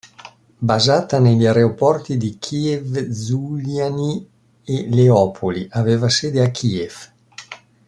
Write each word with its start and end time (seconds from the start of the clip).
Basata 0.63 1.19
negli 1.19 1.45
aeroporti 1.45 2.17
di 2.17 2.39
Kiev-Žuljany 2.39 4.27
e 4.65 4.87
Leopoli, 4.89 5.67
aveva 5.73 6.09
sede 6.09 6.43
a 6.43 6.49
Kiev. 6.49 7.11